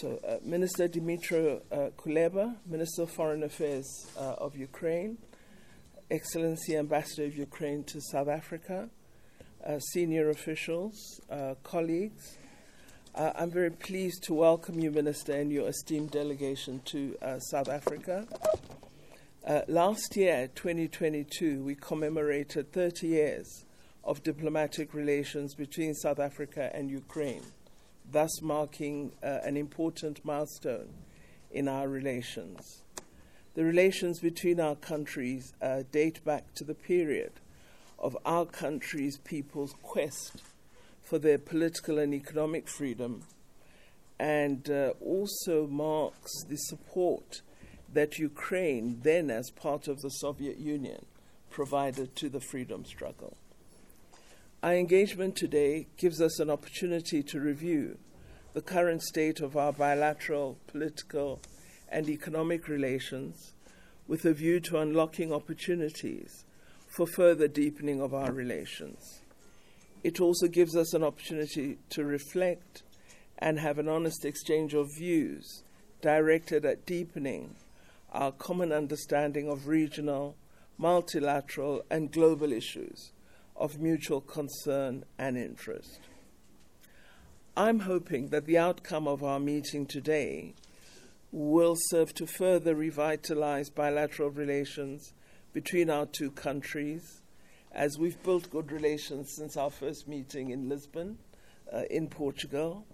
So, 0.00 0.20
uh, 0.28 0.36
Minister 0.44 0.86
Dmytro 0.86 1.60
uh, 1.72 1.76
Kuleba, 1.98 2.54
Minister 2.66 3.02
of 3.02 3.10
Foreign 3.10 3.42
Affairs 3.42 4.06
uh, 4.16 4.34
of 4.34 4.54
Ukraine, 4.56 5.18
Excellency 6.08 6.76
Ambassador 6.76 7.24
of 7.24 7.36
Ukraine 7.36 7.82
to 7.82 8.00
South 8.00 8.28
Africa, 8.28 8.90
uh, 9.66 9.80
senior 9.80 10.30
officials, 10.30 11.20
uh, 11.28 11.56
colleagues, 11.64 12.38
uh, 13.16 13.32
I'm 13.34 13.50
very 13.50 13.72
pleased 13.72 14.22
to 14.28 14.34
welcome 14.34 14.78
you, 14.78 14.92
Minister, 14.92 15.32
and 15.32 15.50
your 15.50 15.66
esteemed 15.66 16.12
delegation 16.12 16.80
to 16.84 17.16
South 17.50 17.68
Africa. 17.68 18.24
last 19.66 20.14
year, 20.16 20.48
2022, 20.54 21.64
we 21.64 21.74
commemorated 21.74 22.72
30 22.72 23.08
years 23.08 23.64
of 24.04 24.22
diplomatic 24.22 24.94
relations 24.94 25.56
between 25.56 25.92
South 25.92 26.20
Africa 26.20 26.70
and 26.72 26.88
Ukraine 26.88 27.42
thus 28.10 28.40
marking 28.42 29.12
uh, 29.22 29.38
an 29.44 29.56
important 29.56 30.24
milestone 30.24 30.88
in 31.50 31.68
our 31.68 31.88
relations. 31.88 32.82
The 33.54 33.64
relations 33.64 34.20
between 34.20 34.60
our 34.60 34.76
countries 34.76 35.52
uh, 35.60 35.82
date 35.90 36.24
back 36.24 36.54
to 36.54 36.64
the 36.64 36.74
period 36.74 37.32
of 37.98 38.16
our 38.24 38.46
country's 38.46 39.18
people's 39.18 39.74
quest 39.82 40.42
for 41.02 41.18
their 41.18 41.38
political 41.38 41.98
and 41.98 42.14
economic 42.14 42.68
freedom, 42.68 43.22
and 44.18 44.70
uh, 44.70 44.92
also 45.00 45.66
marks 45.66 46.44
the 46.44 46.56
support 46.56 47.42
that 47.92 48.18
Ukraine, 48.18 49.00
then 49.02 49.30
as 49.30 49.50
part 49.50 49.88
of 49.88 50.00
the 50.02 50.10
Soviet 50.10 50.58
Union, 50.58 51.06
provided 51.50 52.14
to 52.16 52.28
the 52.28 52.40
freedom 52.40 52.84
struggle. 52.84 53.36
Our 54.60 54.74
engagement 54.74 55.36
today 55.36 55.86
gives 55.96 56.20
us 56.20 56.40
an 56.40 56.50
opportunity 56.50 57.22
to 57.22 57.38
review 57.38 57.96
the 58.54 58.60
current 58.60 59.04
state 59.04 59.38
of 59.38 59.56
our 59.56 59.72
bilateral 59.72 60.58
political 60.66 61.40
and 61.88 62.08
economic 62.08 62.66
relations 62.66 63.52
with 64.08 64.24
a 64.24 64.32
view 64.32 64.58
to 64.62 64.78
unlocking 64.78 65.32
opportunities 65.32 66.44
for 66.88 67.06
further 67.06 67.46
deepening 67.46 68.00
of 68.00 68.12
our 68.12 68.32
relations. 68.32 69.20
It 70.02 70.20
also 70.20 70.48
gives 70.48 70.74
us 70.74 70.92
an 70.92 71.04
opportunity 71.04 71.78
to 71.90 72.04
reflect 72.04 72.82
and 73.38 73.60
have 73.60 73.78
an 73.78 73.88
honest 73.88 74.24
exchange 74.24 74.74
of 74.74 74.92
views 74.92 75.62
directed 76.00 76.64
at 76.64 76.84
deepening 76.84 77.54
our 78.10 78.32
common 78.32 78.72
understanding 78.72 79.48
of 79.48 79.68
regional, 79.68 80.34
multilateral, 80.78 81.84
and 81.88 82.10
global 82.10 82.52
issues 82.52 83.12
of 83.58 83.80
mutual 83.80 84.20
concern 84.20 85.04
and 85.18 85.36
interest. 85.36 86.00
I'm 87.56 87.80
hoping 87.80 88.28
that 88.28 88.46
the 88.46 88.56
outcome 88.56 89.08
of 89.08 89.24
our 89.24 89.40
meeting 89.40 89.84
today 89.84 90.54
will 91.32 91.74
serve 91.76 92.14
to 92.14 92.26
further 92.26 92.74
revitalize 92.74 93.68
bilateral 93.68 94.30
relations 94.30 95.12
between 95.52 95.90
our 95.90 96.06
two 96.06 96.30
countries, 96.30 97.20
as 97.72 97.98
we've 97.98 98.22
built 98.22 98.50
good 98.50 98.70
relations 98.70 99.32
since 99.36 99.56
our 99.56 99.70
first 99.70 100.06
meeting 100.06 100.50
in 100.50 100.68
Lisbon, 100.68 101.18
uh, 101.72 101.82
in 101.90 102.06
Portugal, 102.08 102.86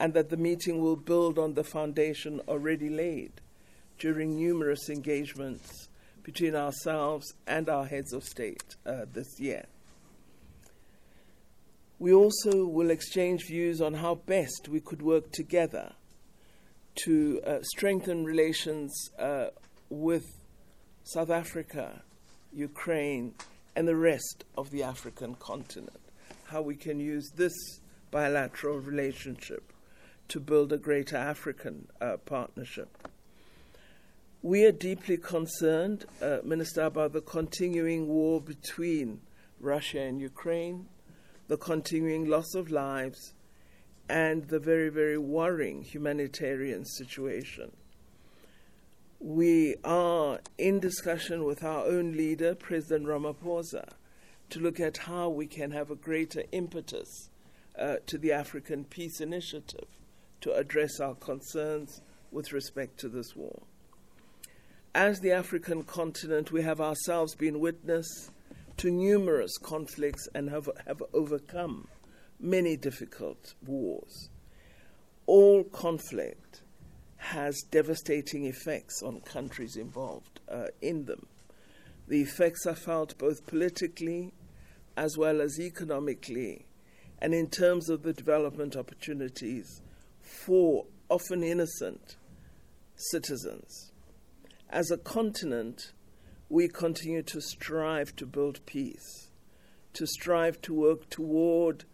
and 0.00 0.14
that 0.14 0.30
the 0.30 0.36
meeting 0.36 0.80
will 0.80 0.96
build 0.96 1.38
on 1.38 1.54
the 1.54 1.64
foundation 1.64 2.40
already 2.48 2.88
laid 2.88 3.32
during 3.98 4.36
numerous 4.36 4.88
engagements 4.88 5.88
between 6.22 6.56
ourselves 6.56 7.34
and 7.46 7.68
our 7.68 7.84
heads 7.84 8.12
of 8.12 8.24
state 8.24 8.76
uh, 8.84 9.04
this 9.12 9.38
year. 9.38 9.66
We 11.98 12.12
also 12.12 12.66
will 12.66 12.90
exchange 12.90 13.46
views 13.46 13.80
on 13.80 13.94
how 13.94 14.16
best 14.16 14.68
we 14.68 14.80
could 14.80 15.00
work 15.00 15.32
together 15.32 15.92
to 17.04 17.40
uh, 17.46 17.58
strengthen 17.62 18.24
relations 18.24 19.10
uh, 19.18 19.46
with 19.88 20.24
South 21.04 21.30
Africa, 21.30 22.02
Ukraine, 22.52 23.34
and 23.74 23.88
the 23.88 23.96
rest 23.96 24.44
of 24.58 24.70
the 24.70 24.82
African 24.82 25.36
continent. 25.36 26.00
How 26.44 26.60
we 26.60 26.76
can 26.76 27.00
use 27.00 27.30
this 27.34 27.54
bilateral 28.10 28.78
relationship 28.78 29.72
to 30.28 30.38
build 30.38 30.72
a 30.74 30.78
greater 30.78 31.16
African 31.16 31.88
uh, 32.00 32.18
partnership. 32.18 33.08
We 34.42 34.64
are 34.66 34.72
deeply 34.72 35.16
concerned, 35.16 36.04
uh, 36.20 36.38
Minister, 36.44 36.82
about 36.82 37.14
the 37.14 37.22
continuing 37.22 38.06
war 38.06 38.40
between 38.40 39.22
Russia 39.60 40.00
and 40.00 40.20
Ukraine 40.20 40.88
the 41.48 41.56
continuing 41.56 42.26
loss 42.26 42.54
of 42.54 42.70
lives, 42.70 43.34
and 44.08 44.48
the 44.48 44.58
very, 44.58 44.88
very 44.88 45.18
worrying 45.18 45.82
humanitarian 45.82 46.84
situation. 46.84 47.72
We 49.18 49.76
are 49.84 50.40
in 50.58 50.78
discussion 50.78 51.44
with 51.44 51.64
our 51.64 51.84
own 51.84 52.12
leader, 52.12 52.54
President 52.54 53.06
Ramaphosa, 53.06 53.88
to 54.50 54.60
look 54.60 54.78
at 54.78 54.98
how 54.98 55.28
we 55.28 55.46
can 55.46 55.70
have 55.72 55.90
a 55.90 55.96
greater 55.96 56.44
impetus 56.52 57.30
uh, 57.78 57.96
to 58.06 58.18
the 58.18 58.32
African 58.32 58.84
Peace 58.84 59.20
Initiative 59.20 59.88
to 60.42 60.52
address 60.52 61.00
our 61.00 61.14
concerns 61.14 62.00
with 62.30 62.52
respect 62.52 62.98
to 63.00 63.08
this 63.08 63.34
war. 63.34 63.62
As 64.94 65.20
the 65.20 65.32
African 65.32 65.82
continent, 65.82 66.52
we 66.52 66.62
have 66.62 66.80
ourselves 66.80 67.34
been 67.34 67.60
witness 67.60 68.30
to 68.78 68.90
numerous 68.90 69.56
conflicts 69.58 70.28
and 70.34 70.50
have, 70.50 70.68
have 70.86 71.02
overcome 71.12 71.88
many 72.38 72.76
difficult 72.76 73.54
wars. 73.64 74.28
All 75.26 75.64
conflict 75.64 76.62
has 77.16 77.62
devastating 77.70 78.44
effects 78.44 79.02
on 79.02 79.20
countries 79.20 79.76
involved 79.76 80.40
uh, 80.48 80.66
in 80.80 81.06
them. 81.06 81.26
The 82.08 82.20
effects 82.20 82.66
are 82.66 82.74
felt 82.74 83.18
both 83.18 83.46
politically 83.46 84.32
as 84.96 85.16
well 85.18 85.40
as 85.40 85.58
economically 85.58 86.66
and 87.18 87.34
in 87.34 87.48
terms 87.48 87.88
of 87.88 88.02
the 88.02 88.12
development 88.12 88.76
opportunities 88.76 89.80
for 90.20 90.86
often 91.08 91.42
innocent 91.42 92.16
citizens. 92.94 93.92
As 94.68 94.90
a 94.90 94.98
continent, 94.98 95.92
we 96.48 96.68
continue 96.68 97.22
to 97.22 97.40
strive 97.40 98.14
to 98.16 98.26
build 98.26 98.64
peace, 98.66 99.30
to 99.92 100.06
strive 100.06 100.60
to 100.62 100.72
work 100.72 101.08
toward 101.10 101.84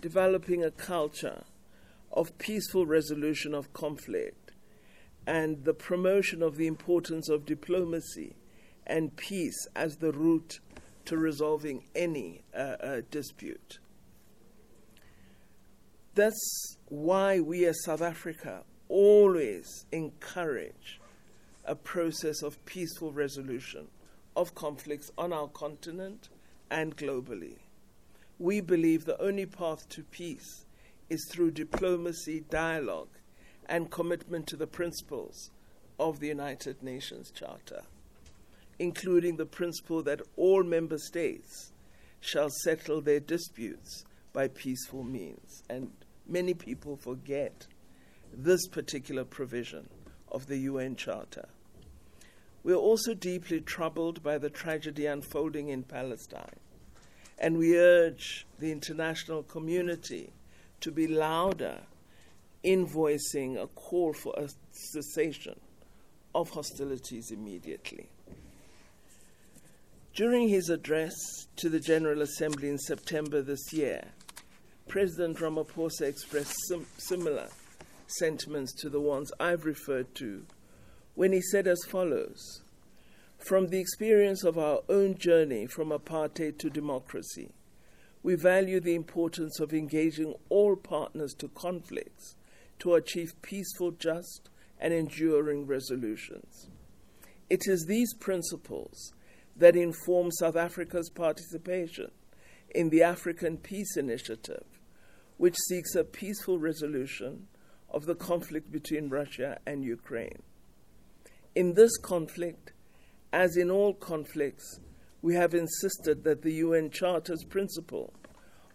developing 0.00 0.64
a 0.64 0.70
culture 0.70 1.44
of 2.12 2.36
peaceful 2.38 2.86
resolution 2.86 3.54
of 3.54 3.72
conflict 3.72 4.52
and 5.26 5.64
the 5.64 5.74
promotion 5.74 6.42
of 6.42 6.56
the 6.56 6.66
importance 6.66 7.28
of 7.28 7.46
diplomacy 7.46 8.34
and 8.86 9.16
peace 9.16 9.68
as 9.76 9.98
the 9.98 10.10
route 10.10 10.58
to 11.04 11.16
resolving 11.16 11.84
any 11.94 12.42
uh, 12.54 12.76
uh, 12.82 13.00
dispute. 13.10 13.78
That's 16.14 16.76
why 16.88 17.38
we 17.38 17.64
as 17.66 17.84
South 17.84 18.02
Africa 18.02 18.64
always 18.88 19.86
encourage 19.92 21.00
a 21.64 21.76
process 21.76 22.42
of 22.42 22.64
peaceful 22.64 23.12
resolution 23.12 23.86
of 24.36 24.54
conflicts 24.54 25.10
on 25.18 25.32
our 25.32 25.48
continent 25.48 26.28
and 26.70 26.96
globally. 26.96 27.56
We 28.38 28.60
believe 28.60 29.04
the 29.04 29.20
only 29.20 29.46
path 29.46 29.88
to 29.90 30.02
peace 30.02 30.64
is 31.08 31.26
through 31.30 31.50
diplomacy, 31.50 32.44
dialogue, 32.48 33.10
and 33.66 33.90
commitment 33.90 34.46
to 34.48 34.56
the 34.56 34.66
principles 34.66 35.50
of 35.98 36.20
the 36.20 36.28
United 36.28 36.82
Nations 36.82 37.30
Charter, 37.30 37.82
including 38.78 39.36
the 39.36 39.46
principle 39.46 40.02
that 40.04 40.22
all 40.36 40.62
member 40.62 40.96
states 40.98 41.72
shall 42.20 42.48
settle 42.62 43.00
their 43.00 43.20
disputes 43.20 44.04
by 44.32 44.48
peaceful 44.48 45.02
means. 45.02 45.62
And 45.68 45.90
many 46.26 46.54
people 46.54 46.96
forget 46.96 47.66
this 48.32 48.66
particular 48.68 49.24
provision 49.24 49.88
of 50.30 50.46
the 50.46 50.58
UN 50.58 50.96
Charter. 50.96 51.48
We 52.62 52.72
are 52.72 52.76
also 52.76 53.14
deeply 53.14 53.60
troubled 53.60 54.22
by 54.22 54.38
the 54.38 54.50
tragedy 54.50 55.06
unfolding 55.06 55.68
in 55.68 55.82
Palestine, 55.82 56.60
and 57.38 57.56
we 57.56 57.78
urge 57.78 58.46
the 58.58 58.70
international 58.70 59.42
community 59.42 60.32
to 60.80 60.90
be 60.90 61.06
louder 61.06 61.80
in 62.62 62.86
voicing 62.86 63.56
a 63.56 63.66
call 63.66 64.12
for 64.12 64.34
a 64.36 64.48
cessation 64.72 65.58
of 66.34 66.50
hostilities 66.50 67.30
immediately. 67.30 68.08
During 70.14 70.48
his 70.48 70.68
address 70.68 71.14
to 71.56 71.68
the 71.68 71.80
General 71.80 72.20
Assembly 72.20 72.68
in 72.68 72.78
September 72.78 73.40
this 73.40 73.72
year, 73.72 74.08
President 74.88 75.38
Ramaphosa 75.38 76.02
expressed 76.02 76.54
sim- 76.66 76.86
similar 76.98 77.48
sentiments 78.06 78.74
to 78.80 78.90
the 78.90 79.00
ones 79.00 79.30
I've 79.38 79.64
referred 79.64 80.14
to 80.16 80.44
when 81.20 81.32
he 81.32 81.42
said 81.42 81.66
as 81.66 81.84
follows 81.86 82.62
From 83.36 83.66
the 83.66 83.78
experience 83.78 84.42
of 84.42 84.56
our 84.56 84.80
own 84.88 85.18
journey 85.18 85.66
from 85.66 85.90
apartheid 85.90 86.56
to 86.60 86.70
democracy, 86.70 87.50
we 88.22 88.36
value 88.36 88.80
the 88.80 88.94
importance 88.94 89.60
of 89.60 89.74
engaging 89.74 90.34
all 90.48 90.76
partners 90.76 91.34
to 91.34 91.48
conflicts 91.48 92.36
to 92.78 92.94
achieve 92.94 93.34
peaceful, 93.42 93.90
just, 93.90 94.48
and 94.78 94.94
enduring 94.94 95.66
resolutions. 95.66 96.70
It 97.50 97.64
is 97.66 97.84
these 97.84 98.14
principles 98.14 99.12
that 99.54 99.76
inform 99.76 100.30
South 100.30 100.56
Africa's 100.56 101.10
participation 101.10 102.12
in 102.70 102.88
the 102.88 103.02
African 103.02 103.58
Peace 103.58 103.94
Initiative, 103.98 104.64
which 105.36 105.58
seeks 105.68 105.94
a 105.94 106.02
peaceful 106.02 106.58
resolution 106.58 107.48
of 107.90 108.06
the 108.06 108.14
conflict 108.14 108.72
between 108.72 109.10
Russia 109.10 109.58
and 109.66 109.84
Ukraine. 109.84 110.44
In 111.54 111.74
this 111.74 111.96
conflict, 111.96 112.72
as 113.32 113.56
in 113.56 113.70
all 113.70 113.92
conflicts, 113.94 114.80
we 115.20 115.34
have 115.34 115.52
insisted 115.54 116.22
that 116.24 116.42
the 116.42 116.52
UN 116.54 116.90
Charter's 116.90 117.44
principle 117.44 118.12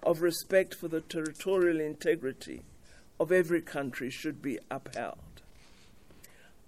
of 0.03 0.21
respect 0.21 0.75
for 0.75 0.87
the 0.87 1.01
territorial 1.01 1.79
integrity 1.79 2.63
of 3.19 3.31
every 3.31 3.61
country 3.61 4.09
should 4.09 4.41
be 4.41 4.59
upheld. 4.69 5.41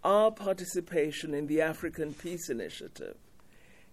Our 0.04 0.32
participation 0.32 1.34
in 1.34 1.48
the 1.48 1.62
African 1.62 2.14
Peace 2.14 2.50
Initiative 2.50 3.18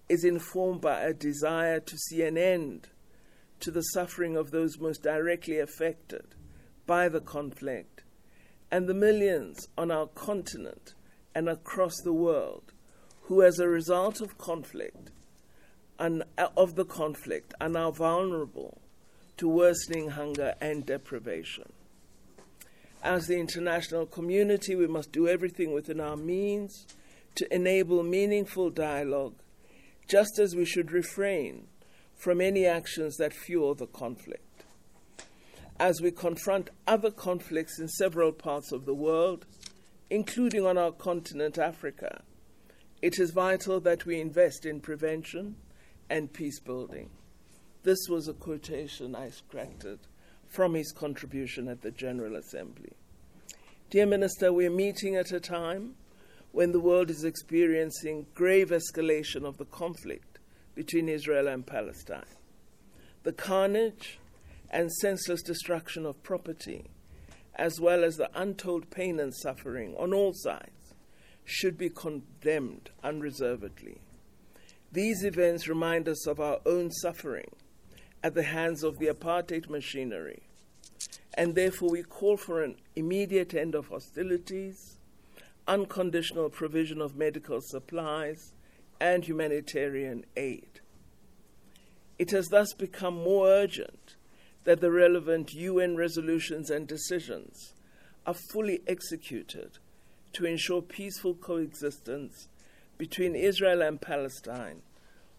is 0.09 0.25
informed 0.25 0.81
by 0.81 1.01
a 1.01 1.13
desire 1.13 1.81
to 1.81 1.99
see 1.99 2.23
an 2.23 2.39
end 2.39 2.89
to 3.61 3.71
the 3.71 3.83
suffering 3.83 4.37
of 4.37 4.51
those 4.51 4.79
most 4.79 5.03
directly 5.03 5.59
affected 5.59 6.27
by 6.87 7.09
the 7.09 7.21
conflict 7.21 8.03
and 8.71 8.87
the 8.87 8.95
millions 8.95 9.67
on 9.77 9.91
our 9.91 10.07
continent 10.07 10.95
and 11.35 11.49
across 11.49 12.01
the 12.01 12.13
world 12.13 12.73
who, 13.23 13.43
as 13.43 13.59
a 13.59 13.69
result 13.69 14.21
of 14.21 14.39
conflict, 14.39 15.11
and 15.99 16.25
uh, 16.37 16.49
of 16.57 16.75
the 16.75 16.85
conflict, 16.85 17.55
are 17.61 17.69
now 17.69 17.91
vulnerable 17.91 18.81
to 19.37 19.49
worsening 19.49 20.11
hunger 20.11 20.55
and 20.61 20.85
deprivation. 20.85 21.73
As 23.03 23.27
the 23.27 23.39
international 23.39 24.07
community, 24.07 24.75
we 24.75 24.87
must 24.87 25.13
do 25.13 25.29
everything 25.29 25.73
within 25.73 26.01
our 26.01 26.17
means 26.17 26.87
to 27.37 27.53
enable 27.55 28.03
meaningful 28.03 28.71
dialogue, 28.71 29.35
just 30.09 30.39
as 30.39 30.55
we 30.55 30.65
should 30.65 30.93
refrain 30.93 31.67
from 32.15 32.41
any 32.41 32.65
actions 32.65 33.17
that 33.17 33.33
fuel 33.33 33.75
the 33.75 33.87
conflict. 33.87 34.65
As 35.79 36.01
we 36.01 36.11
confront 36.11 36.71
other 36.87 37.11
conflicts 37.11 37.79
in 37.81 37.89
several 37.89 38.33
parts 38.33 38.71
of 38.71 38.87
the 38.87 38.95
world, 38.95 39.45
including 40.11 40.67
on 40.67 40.79
our 40.79 40.93
continent, 40.93 41.59
Africa, 41.59 42.23
it 43.03 43.19
is 43.19 43.31
vital 43.31 43.81
that 43.81 44.07
we 44.07 44.21
invest 44.21 44.65
in 44.65 44.81
prevention 44.81 45.57
and 46.09 46.33
peace 46.33 46.61
building. 46.61 47.11
This 47.83 48.09
was 48.09 48.29
a 48.29 48.33
quotation 48.33 49.15
I 49.15 49.27
extracted 49.27 49.99
from 50.49 50.75
his 50.75 50.93
contribution 50.93 51.69
at 51.69 51.83
the 51.83 51.91
General 51.91 52.37
Assembly. 52.37 52.93
Dear 53.91 54.07
Minister, 54.07 54.53
we're 54.53 54.71
meeting 54.71 55.17
at 55.17 55.33
a 55.33 55.41
time 55.41 55.95
when 56.53 56.73
the 56.73 56.81
world 56.81 57.11
is 57.11 57.25
experiencing 57.25 58.27
grave 58.35 58.71
escalation 58.71 59.45
of 59.45 59.59
the 59.59 59.65
conflict 59.65 60.39
between 60.75 61.09
Israel 61.09 61.49
and 61.49 61.67
Palestine. 61.67 62.25
The 63.25 63.33
carnage 63.33 64.19
and 64.71 64.91
senseless 64.93 65.43
destruction 65.43 66.07
of 66.07 66.23
property, 66.23 66.85
as 67.57 67.81
well 67.81 68.05
as 68.05 68.17
the 68.17 68.31
untold 68.35 68.91
pain 68.91 69.21
and 69.21 69.35
suffering 69.35 69.95
on 69.97 70.13
all 70.13 70.33
sides, 70.35 70.95
should 71.45 71.77
be 71.77 71.91
condemned 71.91 72.91
unreservedly. 73.03 74.01
These 74.93 75.25
events 75.25 75.69
remind 75.69 76.09
us 76.09 76.27
of 76.27 76.41
our 76.41 76.61
own 76.65 76.91
suffering 76.91 77.51
at 78.23 78.35
the 78.35 78.45
hands 78.45 78.83
of 78.83 78.99
the 78.99 79.09
apartheid 79.09 79.69
machinery. 79.69 80.43
And 81.37 81.55
therefore, 81.55 81.91
we 81.91 82.03
call 82.03 82.37
for 82.37 82.63
an 82.63 82.77
immediate 82.97 83.55
end 83.55 83.75
of 83.75 83.89
hostilities, 83.89 84.99
unconditional 85.67 86.49
provision 86.49 87.01
of 87.01 87.17
medical 87.17 87.61
supplies, 87.61 88.53
and 89.01 89.25
humanitarian 89.25 90.25
aid. 90.37 90.81
It 92.19 92.31
has 92.31 92.49
thus 92.49 92.73
become 92.73 93.15
more 93.15 93.49
urgent 93.49 94.17
that 94.65 94.81
the 94.81 94.91
relevant 94.91 95.53
UN 95.55 95.97
resolutions 95.97 96.71
and 96.71 96.87
decisions 96.89 97.75
are 98.27 98.35
fully 98.53 98.81
executed 98.87 99.79
to 100.33 100.47
ensure 100.47 100.83
peaceful 100.83 101.35
coexistence 101.35 102.49
between 102.99 103.35
Israel 103.35 103.83
and 103.83 104.01
Palestine 104.01 104.83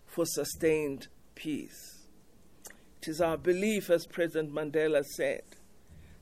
for 0.05 0.25
sustained 0.25 1.07
peace. 1.33 2.07
It 3.01 3.09
is 3.09 3.21
our 3.21 3.37
belief, 3.37 3.89
as 3.89 4.05
President 4.05 4.53
Mandela 4.53 5.03
said, 5.03 5.43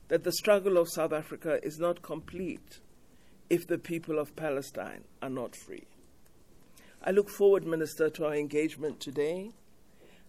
that 0.08 0.24
the 0.24 0.32
struggle 0.32 0.76
of 0.76 0.88
South 0.90 1.12
Africa 1.12 1.58
is 1.62 1.78
not 1.78 2.02
complete 2.02 2.80
if 3.48 3.66
the 3.66 3.78
people 3.78 4.18
of 4.18 4.36
Palestine 4.36 5.04
are 5.22 5.30
not 5.30 5.54
free. 5.54 5.86
I 7.02 7.10
look 7.10 7.28
forward, 7.28 7.66
Minister, 7.66 8.08
to 8.10 8.26
our 8.26 8.34
engagement 8.34 9.00
today, 9.00 9.52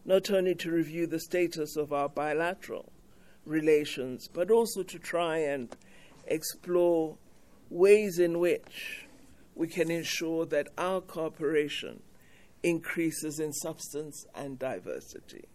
not 0.06 0.30
only 0.30 0.56
to 0.56 0.72
review 0.72 1.08
the 1.08 1.20
status 1.20 1.76
of 1.76 1.92
our 1.92 2.08
bilateral 2.08 2.92
relations, 3.46 4.30
but 4.32 4.52
also 4.52 4.84
to 4.84 5.00
try 5.00 5.38
and 5.38 5.76
explore 6.28 7.18
ways 7.70 8.20
in 8.20 8.40
which 8.40 9.08
we 9.56 9.68
can 9.68 9.90
ensure 9.90 10.46
that 10.46 10.68
our 10.78 11.02
cooperation 11.02 12.02
increases 12.64 13.40
in 13.40 13.52
substance 13.54 14.26
and 14.36 14.60
diversity. 14.60 15.46